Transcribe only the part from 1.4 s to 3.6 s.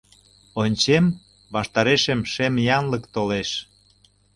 ваштарешем шем янлык толеш.